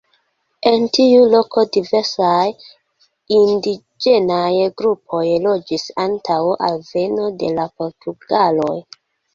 [0.69, 2.47] En tiu loko diversaj
[3.41, 4.49] indiĝenaj
[4.83, 8.77] grupoj loĝis antaŭ alveno de la portugaloj.